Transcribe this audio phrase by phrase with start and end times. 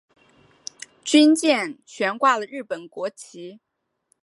[1.05, 3.59] 军舰悬挂了日本国旗。